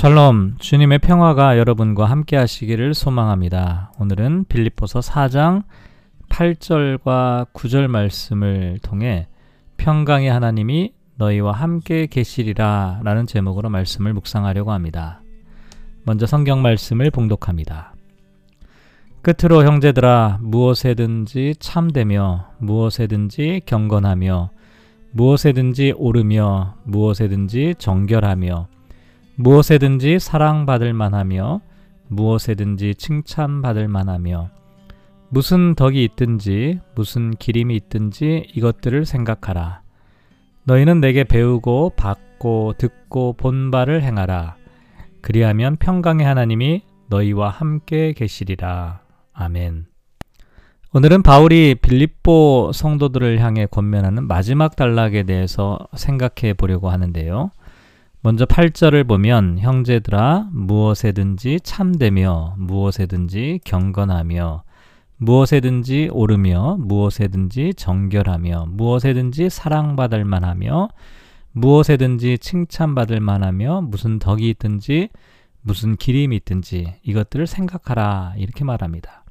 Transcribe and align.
샬롬, 0.00 0.58
주님의 0.60 1.00
평화가 1.00 1.58
여러분과 1.58 2.04
함께 2.04 2.36
하시기를 2.36 2.94
소망합니다. 2.94 3.90
오늘은 3.98 4.44
빌립보서 4.48 5.00
4장 5.00 5.64
8절과 6.28 7.48
9절 7.52 7.88
말씀을 7.88 8.78
통해 8.80 9.26
평강의 9.76 10.30
하나님이 10.30 10.92
너희와 11.16 11.50
함께 11.50 12.06
계시리라 12.06 13.00
라는 13.02 13.26
제목으로 13.26 13.70
말씀을 13.70 14.12
묵상하려고 14.12 14.70
합니다. 14.70 15.20
먼저 16.04 16.26
성경 16.26 16.62
말씀을 16.62 17.10
봉독합니다. 17.10 17.92
끝으로 19.22 19.64
형제들아 19.64 20.38
무엇에든지 20.40 21.56
참되며 21.58 22.50
무엇에든지 22.58 23.62
경건하며 23.66 24.50
무엇에든지 25.10 25.94
오르며 25.96 26.76
무엇에든지 26.84 27.74
정결하며 27.78 28.77
무엇에든지 29.40 30.18
사랑받을 30.18 30.92
만하며 30.92 31.60
무엇에든지 32.08 32.96
칭찬받을 32.96 33.86
만하며 33.86 34.50
무슨 35.28 35.76
덕이 35.76 36.02
있든지 36.02 36.80
무슨 36.96 37.30
기림이 37.30 37.76
있든지 37.76 38.48
이것들을 38.52 39.06
생각하라. 39.06 39.82
너희는 40.64 41.00
내게 41.00 41.22
배우고 41.22 41.92
받고 41.94 42.74
듣고 42.78 43.34
본 43.34 43.70
바를 43.70 44.02
행하라. 44.02 44.56
그리하면 45.20 45.76
평강의 45.76 46.26
하나님이 46.26 46.82
너희와 47.08 47.50
함께 47.50 48.14
계시리라. 48.14 49.02
아멘. 49.34 49.86
오늘은 50.94 51.22
바울이 51.22 51.76
빌립보 51.76 52.72
성도들을 52.74 53.38
향해 53.38 53.66
권면하는 53.66 54.26
마지막 54.26 54.74
단락에 54.74 55.22
대해서 55.22 55.78
생각해 55.94 56.54
보려고 56.54 56.90
하는데요. 56.90 57.52
먼저 58.20 58.44
8절을 58.46 59.06
보면 59.06 59.60
형제들아 59.60 60.48
무엇에든지 60.52 61.60
참되며 61.62 62.56
무엇에든지 62.58 63.60
경건하며 63.64 64.64
무엇에든지 65.18 66.10
오르며 66.12 66.78
무엇에든지 66.80 67.74
정결하며 67.74 68.66
무엇에든지 68.70 69.48
사랑받을 69.50 70.24
만하며 70.24 70.88
무엇에든지 71.52 72.38
칭찬받을 72.38 73.20
만하며 73.20 73.82
무슨 73.82 74.18
덕이 74.18 74.48
있든지 74.50 75.10
무슨 75.62 75.96
기림이 75.96 76.34
있든지 76.36 76.94
이것들을 77.02 77.46
생각하라 77.46 78.34
이렇게 78.36 78.64
말합니다. 78.64 79.24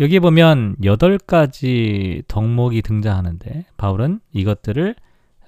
여기 0.00 0.20
보면 0.20 0.76
여덟 0.84 1.18
가지 1.18 2.22
덕목이 2.28 2.82
등장하는데 2.82 3.66
바울은 3.78 4.20
이것들을 4.32 4.96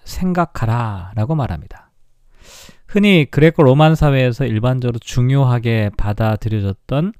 생각하라라고 0.05 1.35
말합니다. 1.35 1.82
흔히 2.93 3.27
그레코 3.31 3.63
로만 3.63 3.95
사회에서 3.95 4.45
일반적으로 4.45 4.99
중요하게 4.99 5.93
받아들여졌던 5.97 7.15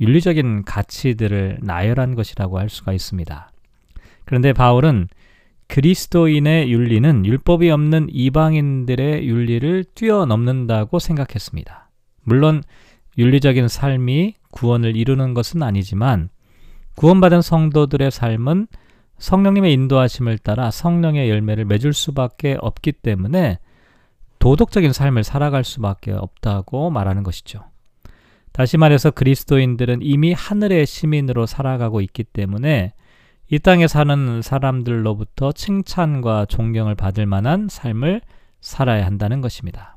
윤리적인 0.00 0.64
가치들을 0.64 1.58
나열한 1.60 2.14
것이라고 2.14 2.58
할 2.58 2.70
수가 2.70 2.94
있습니다. 2.94 3.52
그런데 4.24 4.54
바울은 4.54 5.08
그리스도인의 5.66 6.72
윤리는 6.72 7.26
율법이 7.26 7.70
없는 7.70 8.06
이방인들의 8.10 9.28
윤리를 9.28 9.84
뛰어넘는다고 9.94 10.98
생각했습니다. 10.98 11.90
물론 12.22 12.62
윤리적인 13.18 13.68
삶이 13.68 14.36
구원을 14.52 14.96
이루는 14.96 15.34
것은 15.34 15.62
아니지만 15.62 16.30
구원받은 16.96 17.42
성도들의 17.42 18.10
삶은 18.10 18.68
성령님의 19.18 19.70
인도하심을 19.74 20.38
따라 20.38 20.70
성령의 20.70 21.28
열매를 21.28 21.66
맺을 21.66 21.92
수밖에 21.92 22.56
없기 22.58 22.92
때문에 22.92 23.58
도덕적인 24.40 24.92
삶을 24.92 25.22
살아갈 25.22 25.62
수밖에 25.62 26.12
없다고 26.12 26.90
말하는 26.90 27.22
것이죠. 27.22 27.64
다시 28.52 28.76
말해서 28.76 29.12
그리스도인들은 29.12 30.00
이미 30.02 30.32
하늘의 30.32 30.86
시민으로 30.86 31.46
살아가고 31.46 32.00
있기 32.00 32.24
때문에 32.24 32.92
이 33.48 33.58
땅에 33.58 33.86
사는 33.86 34.42
사람들로부터 34.42 35.52
칭찬과 35.52 36.46
존경을 36.46 36.94
받을 36.94 37.26
만한 37.26 37.68
삶을 37.68 38.22
살아야 38.60 39.06
한다는 39.06 39.40
것입니다. 39.40 39.96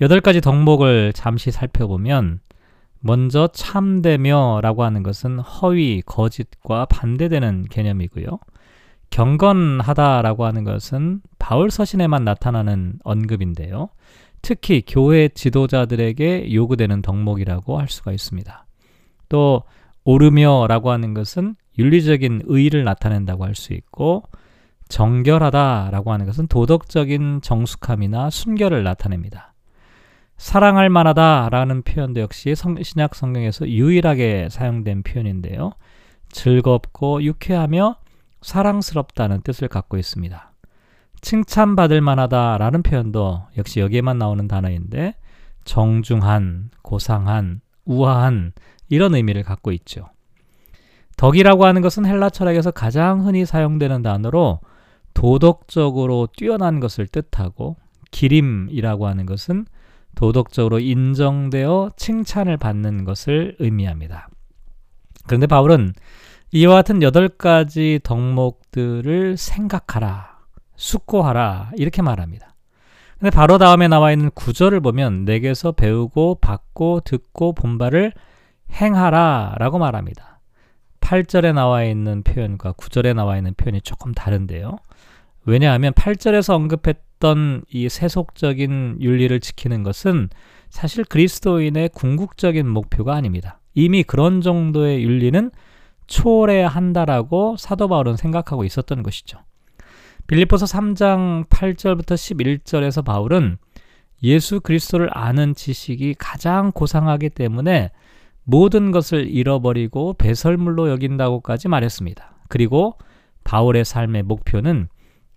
여덟 0.00 0.20
가지 0.20 0.40
덕목을 0.40 1.12
잠시 1.12 1.50
살펴보면 1.50 2.40
먼저 3.00 3.48
참되며 3.52 4.60
라고 4.62 4.84
하는 4.84 5.02
것은 5.02 5.38
허위, 5.38 6.02
거짓과 6.04 6.86
반대되는 6.86 7.66
개념이고요. 7.70 8.38
경건하다라고 9.10 10.44
하는 10.44 10.64
것은 10.64 11.20
바울 11.38 11.70
서신에만 11.70 12.24
나타나는 12.24 12.98
언급인데요. 13.04 13.88
특히 14.42 14.82
교회 14.86 15.28
지도자들에게 15.28 16.52
요구되는 16.52 17.02
덕목이라고 17.02 17.78
할 17.78 17.88
수가 17.88 18.12
있습니다. 18.12 18.66
또 19.28 19.62
오르며라고 20.04 20.90
하는 20.90 21.14
것은 21.14 21.56
윤리적인 21.78 22.42
의의를 22.46 22.84
나타낸다고 22.84 23.44
할 23.44 23.54
수 23.54 23.72
있고 23.72 24.24
정결하다라고 24.88 26.12
하는 26.12 26.26
것은 26.26 26.46
도덕적인 26.46 27.40
정숙함이나 27.42 28.30
순결을 28.30 28.82
나타냅니다. 28.84 29.54
사랑할 30.38 30.88
만하다라는 30.88 31.82
표현도 31.82 32.20
역시 32.20 32.54
성, 32.54 32.80
신약 32.82 33.14
성경에서 33.14 33.68
유일하게 33.68 34.48
사용된 34.50 35.02
표현인데요. 35.02 35.72
즐겁고 36.30 37.22
유쾌하며 37.22 37.96
사랑스럽다는 38.42 39.42
뜻을 39.42 39.68
갖고 39.68 39.96
있습니다. 39.96 40.52
칭찬받을 41.20 42.00
만하다 42.00 42.58
라는 42.58 42.82
표현도 42.82 43.48
역시 43.56 43.80
여기에만 43.80 44.18
나오는 44.18 44.46
단어인데 44.46 45.14
정중한, 45.64 46.70
고상한, 46.82 47.60
우아한 47.84 48.52
이런 48.88 49.14
의미를 49.14 49.42
갖고 49.42 49.72
있죠. 49.72 50.08
덕이라고 51.16 51.66
하는 51.66 51.82
것은 51.82 52.06
헬라 52.06 52.30
철학에서 52.30 52.70
가장 52.70 53.26
흔히 53.26 53.44
사용되는 53.44 54.02
단어로 54.02 54.60
도덕적으로 55.14 56.28
뛰어난 56.36 56.78
것을 56.78 57.08
뜻하고 57.08 57.76
기림이라고 58.12 59.08
하는 59.08 59.26
것은 59.26 59.66
도덕적으로 60.14 60.78
인정되어 60.78 61.90
칭찬을 61.96 62.56
받는 62.56 63.04
것을 63.04 63.56
의미합니다. 63.58 64.28
그런데 65.26 65.46
바울은 65.46 65.92
이와 66.50 66.76
같은 66.76 67.02
여덟 67.02 67.28
가지 67.28 68.00
덕목들을 68.02 69.36
생각하라, 69.36 70.38
숙고하라 70.76 71.72
이렇게 71.76 72.00
말합니다. 72.00 72.54
근데 73.18 73.30
바로 73.30 73.58
다음에 73.58 73.86
나와 73.86 74.12
있는 74.12 74.30
구절을 74.30 74.80
보면 74.80 75.24
내게서 75.26 75.72
배우고 75.72 76.38
받고 76.40 77.00
듣고 77.04 77.52
본 77.52 77.76
바를 77.76 78.12
행하라라고 78.72 79.78
말합니다. 79.78 80.40
8절에 81.00 81.52
나와 81.52 81.84
있는 81.84 82.22
표현과 82.22 82.72
9절에 82.72 83.14
나와 83.14 83.36
있는 83.36 83.52
표현이 83.54 83.82
조금 83.82 84.12
다른데요. 84.12 84.76
왜냐하면 85.44 85.92
8절에서 85.92 86.54
언급했던 86.54 87.64
이 87.70 87.88
세속적인 87.88 88.98
윤리를 89.00 89.38
지키는 89.40 89.82
것은 89.82 90.28
사실 90.70 91.04
그리스도인의 91.04 91.90
궁극적인 91.90 92.66
목표가 92.68 93.14
아닙니다. 93.14 93.60
이미 93.74 94.02
그런 94.02 94.40
정도의 94.40 95.02
윤리는 95.02 95.50
초월해야 96.08 96.68
한다라고 96.68 97.56
사도 97.56 97.86
바울은 97.88 98.16
생각하고 98.16 98.64
있었던 98.64 99.02
것이죠. 99.02 99.38
빌립보서 100.26 100.66
3장 100.66 101.48
8절부터 101.48 102.14
11절에서 102.14 103.04
바울은 103.04 103.58
예수 104.22 104.60
그리스도를 104.60 105.08
아는 105.12 105.54
지식이 105.54 106.16
가장 106.18 106.72
고상하기 106.72 107.30
때문에 107.30 107.92
모든 108.42 108.90
것을 108.90 109.28
잃어버리고 109.28 110.14
배설물로 110.14 110.90
여긴다고까지 110.90 111.68
말했습니다. 111.68 112.34
그리고 112.48 112.98
바울의 113.44 113.84
삶의 113.84 114.24
목표는 114.24 114.88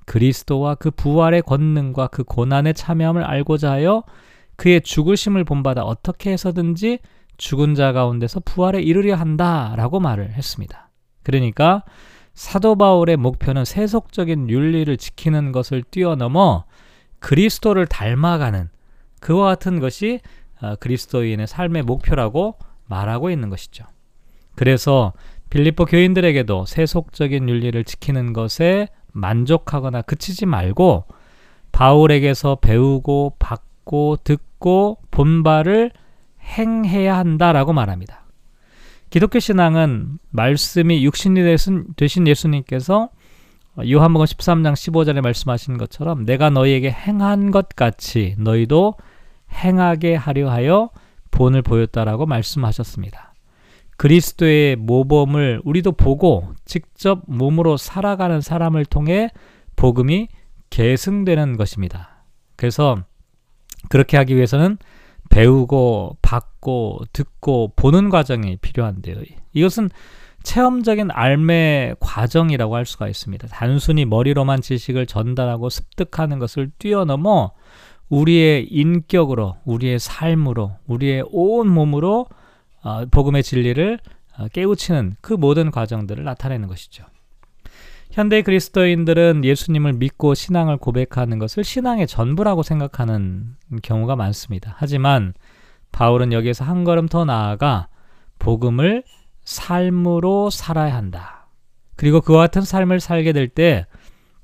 그리스도와 0.05 0.75
그 0.75 0.91
부활의 0.91 1.43
권능과 1.43 2.07
그 2.07 2.23
고난에 2.23 2.73
참여함을 2.73 3.23
알고자 3.23 3.71
하여 3.71 4.03
그의 4.55 4.81
죽으심을 4.81 5.43
본받아 5.43 5.83
어떻게 5.83 6.31
해서든지 6.31 6.99
죽은 7.41 7.73
자 7.73 7.91
가운데서 7.91 8.39
부활에 8.41 8.81
이르려 8.81 9.15
한다라고 9.15 9.99
말을 9.99 10.33
했습니다. 10.33 10.91
그러니까 11.23 11.83
사도 12.35 12.75
바울의 12.75 13.17
목표는 13.17 13.65
세속적인 13.65 14.47
윤리를 14.47 14.95
지키는 14.95 15.51
것을 15.51 15.81
뛰어넘어 15.81 16.65
그리스도를 17.17 17.87
닮아가는 17.87 18.69
그와 19.19 19.47
같은 19.47 19.79
것이 19.79 20.19
어, 20.61 20.75
그리스도인의 20.75 21.47
삶의 21.47 21.81
목표라고 21.81 22.59
말하고 22.85 23.31
있는 23.31 23.49
것이죠. 23.49 23.85
그래서 24.53 25.11
빌립보 25.49 25.85
교인들에게도 25.85 26.67
세속적인 26.67 27.49
윤리를 27.49 27.83
지키는 27.83 28.33
것에 28.33 28.87
만족하거나 29.13 30.03
그치지 30.03 30.45
말고 30.45 31.05
바울에게서 31.71 32.57
배우고 32.57 33.37
받고 33.39 34.17
듣고 34.23 34.99
본 35.09 35.41
바를 35.41 35.91
행해야 36.43 37.17
한다라고 37.17 37.73
말합니다. 37.73 38.25
기독교 39.09 39.39
신앙은 39.39 40.19
말씀이 40.29 41.03
육신이 41.03 41.41
되신 41.95 42.27
예수님께서 42.27 43.09
요한복음 43.89 44.25
13장 44.25 44.73
15절에 44.73 45.21
말씀하신 45.21 45.77
것처럼 45.77 46.25
내가 46.25 46.49
너희에게 46.49 46.91
행한 46.91 47.51
것 47.51 47.69
같이 47.69 48.35
너희도 48.37 48.95
행하게 49.51 50.15
하려 50.15 50.49
하여 50.49 50.89
본을 51.31 51.61
보였다라고 51.61 52.25
말씀하셨습니다. 52.25 53.33
그리스도의 53.97 54.77
모범을 54.77 55.61
우리도 55.63 55.91
보고 55.91 56.53
직접 56.65 57.21
몸으로 57.27 57.77
살아가는 57.77 58.41
사람을 58.41 58.85
통해 58.85 59.29
복음이 59.75 60.27
계승되는 60.69 61.57
것입니다. 61.57 62.25
그래서 62.55 63.03
그렇게 63.89 64.17
하기 64.17 64.35
위해서는 64.35 64.77
배우고 65.31 66.17
받고 66.21 67.01
듣고 67.13 67.73
보는 67.75 68.09
과정이 68.09 68.57
필요한데요. 68.57 69.17
이것은 69.53 69.89
체험적인 70.43 71.09
알매 71.11 71.95
과정이라고 71.99 72.75
할 72.75 72.85
수가 72.85 73.07
있습니다. 73.07 73.47
단순히 73.47 74.05
머리로만 74.05 74.61
지식을 74.61 75.05
전달하고 75.05 75.69
습득하는 75.69 76.39
것을 76.39 76.71
뛰어넘어 76.77 77.51
우리의 78.09 78.67
인격으로, 78.67 79.57
우리의 79.65 79.99
삶으로, 79.99 80.75
우리의 80.87 81.23
온 81.31 81.69
몸으로 81.69 82.27
어, 82.83 83.05
복음의 83.05 83.43
진리를 83.43 83.99
어, 84.37 84.47
깨우치는 84.49 85.15
그 85.21 85.33
모든 85.33 85.71
과정들을 85.71 86.23
나타내는 86.23 86.67
것이죠. 86.67 87.05
현대 88.11 88.41
그리스도인들은 88.41 89.45
예수님을 89.45 89.93
믿고 89.93 90.33
신앙을 90.33 90.77
고백하는 90.77 91.39
것을 91.39 91.63
신앙의 91.63 92.07
전부라고 92.07 92.61
생각하는 92.61 93.55
경우가 93.83 94.17
많습니다. 94.17 94.75
하지만 94.77 95.33
바울은 95.93 96.33
여기에서 96.33 96.65
한 96.65 96.83
걸음 96.83 97.07
더 97.07 97.23
나아가 97.23 97.87
복음을 98.37 99.03
삶으로 99.45 100.49
살아야 100.49 100.93
한다. 100.95 101.47
그리고 101.95 102.19
그와 102.19 102.41
같은 102.41 102.63
삶을 102.63 102.99
살게 102.99 103.31
될 103.31 103.47
때 103.47 103.85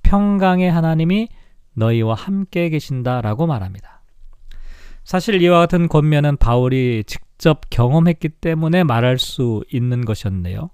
평강의 0.04 0.72
하나님이 0.72 1.28
너희와 1.74 2.14
함께 2.14 2.70
계신다라고 2.70 3.48
말합니다. 3.48 4.02
사실 5.04 5.42
이와 5.42 5.60
같은 5.60 5.88
권면은 5.90 6.38
바울이 6.38 7.04
직접 7.06 7.62
경험했기 7.70 8.30
때문에 8.30 8.84
말할 8.86 9.20
수 9.20 9.64
있는 9.72 10.06
것이었네요. 10.06 10.70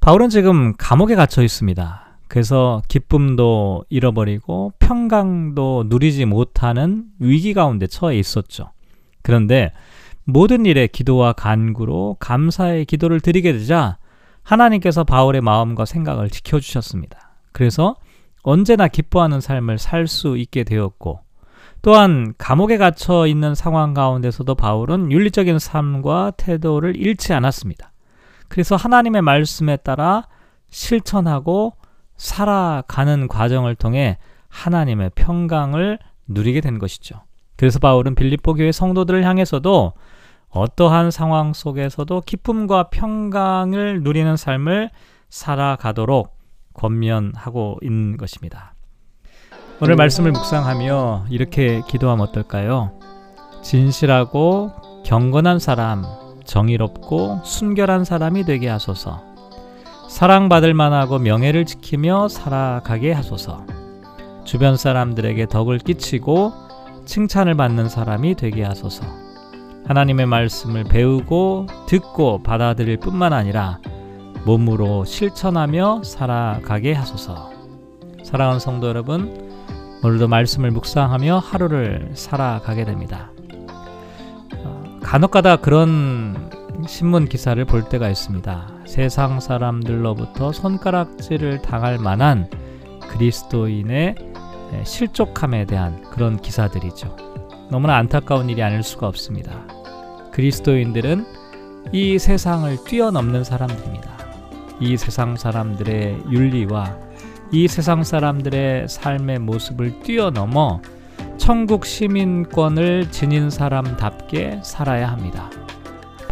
바울은 0.00 0.28
지금 0.28 0.74
감옥에 0.76 1.14
갇혀 1.14 1.42
있습니다. 1.42 2.07
그래서 2.28 2.82
기쁨도 2.88 3.84
잃어버리고 3.88 4.72
평강도 4.78 5.84
누리지 5.88 6.26
못하는 6.26 7.06
위기 7.18 7.54
가운데 7.54 7.86
처해 7.86 8.18
있었죠. 8.18 8.70
그런데 9.22 9.72
모든 10.24 10.66
일에 10.66 10.86
기도와 10.86 11.32
간구로 11.32 12.18
감사의 12.20 12.84
기도를 12.84 13.20
드리게 13.20 13.52
되자 13.52 13.96
하나님께서 14.42 15.04
바울의 15.04 15.40
마음과 15.40 15.86
생각을 15.86 16.28
지켜주셨습니다. 16.28 17.38
그래서 17.52 17.96
언제나 18.42 18.88
기뻐하는 18.88 19.40
삶을 19.40 19.78
살 19.78 20.06
수 20.06 20.36
있게 20.36 20.64
되었고 20.64 21.20
또한 21.80 22.34
감옥에 22.38 22.76
갇혀 22.76 23.26
있는 23.26 23.54
상황 23.54 23.94
가운데서도 23.94 24.54
바울은 24.54 25.12
윤리적인 25.12 25.58
삶과 25.58 26.32
태도를 26.36 26.96
잃지 26.96 27.32
않았습니다. 27.32 27.92
그래서 28.48 28.76
하나님의 28.76 29.22
말씀에 29.22 29.76
따라 29.76 30.26
실천하고 30.70 31.74
살아가는 32.18 33.28
과정을 33.28 33.74
통해 33.74 34.18
하나님의 34.48 35.12
평강을 35.14 35.98
누리게 36.26 36.60
된 36.60 36.78
것이죠. 36.78 37.22
그래서 37.56 37.78
바울은 37.78 38.14
빌립보 38.14 38.54
교회 38.54 38.70
성도들을 38.70 39.24
향해서도 39.24 39.94
어떠한 40.50 41.10
상황 41.10 41.52
속에서도 41.52 42.20
기쁨과 42.22 42.90
평강을 42.90 44.02
누리는 44.02 44.36
삶을 44.36 44.90
살아가도록 45.28 46.36
권면하고 46.74 47.78
있는 47.82 48.16
것입니다. 48.16 48.74
오늘 49.80 49.96
말씀을 49.96 50.32
묵상하며 50.32 51.26
이렇게 51.30 51.82
기도하면 51.88 52.26
어떨까요? 52.28 52.98
진실하고 53.62 54.72
경건한 55.04 55.58
사람, 55.58 56.04
정의롭고 56.44 57.40
순결한 57.44 58.04
사람이 58.04 58.44
되게 58.44 58.68
하소서. 58.68 59.22
사랑받을 60.08 60.72
만하고 60.72 61.18
명예를 61.18 61.66
지키며 61.66 62.28
살아가게 62.28 63.12
하소서. 63.12 63.64
주변 64.44 64.76
사람들에게 64.76 65.46
덕을 65.46 65.78
끼치고 65.78 66.52
칭찬을 67.04 67.54
받는 67.54 67.88
사람이 67.90 68.34
되게 68.34 68.64
하소서. 68.64 69.04
하나님의 69.86 70.26
말씀을 70.26 70.84
배우고 70.84 71.66
듣고 71.86 72.42
받아들일 72.42 72.96
뿐만 72.96 73.32
아니라 73.32 73.78
몸으로 74.44 75.04
실천하며 75.04 76.02
살아가게 76.04 76.94
하소서. 76.94 77.50
사랑하는 78.24 78.60
성도 78.60 78.88
여러분, 78.88 79.50
오늘도 80.02 80.26
말씀을 80.26 80.70
묵상하며 80.70 81.38
하루를 81.38 82.12
살아가게 82.14 82.84
됩니다. 82.84 83.30
어, 84.64 85.00
간혹가다 85.02 85.56
그런 85.56 86.47
신문 86.86 87.26
기사를 87.28 87.62
볼 87.64 87.88
때가 87.88 88.08
있습니다. 88.08 88.68
세상 88.86 89.40
사람들로부터 89.40 90.52
손가락질을 90.52 91.62
당할 91.62 91.98
만한 91.98 92.48
그리스도인의 93.10 94.14
실족함에 94.84 95.64
대한 95.64 96.02
그런 96.10 96.40
기사들이죠. 96.40 97.16
너무나 97.70 97.96
안타까운 97.96 98.48
일이 98.48 98.62
아닐 98.62 98.82
수가 98.82 99.08
없습니다. 99.08 99.66
그리스도인들은 100.32 101.26
이 101.92 102.18
세상을 102.18 102.84
뛰어넘는 102.84 103.44
사람들입니다. 103.44 104.16
이 104.80 104.96
세상 104.96 105.36
사람들의 105.36 106.24
윤리와 106.30 106.96
이 107.50 107.66
세상 107.66 108.04
사람들의 108.04 108.88
삶의 108.88 109.40
모습을 109.40 110.00
뛰어넘어 110.00 110.80
천국 111.38 111.86
시민권을 111.86 113.10
지닌 113.10 113.50
사람답게 113.50 114.60
살아야 114.62 115.10
합니다. 115.10 115.50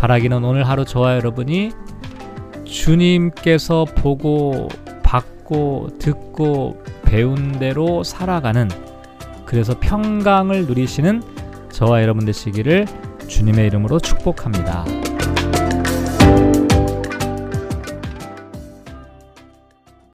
바라기는 0.07 0.45
오늘 0.45 0.69
하루 0.69 0.85
저와 0.85 1.17
여러분이 1.17 1.73
주님께서 2.65 3.85
보고 3.87 4.69
받고 5.03 5.99
듣고 5.99 6.81
배운 7.03 7.59
대로 7.59 8.05
살아가는 8.05 8.69
그래서 9.47 9.75
평강을 9.81 10.67
누리시는 10.67 11.23
저와 11.73 12.03
여러분 12.03 12.25
되시기를 12.25 12.87
주님의 13.27 13.67
이름으로 13.67 13.99
축복합니다. 13.99 15.06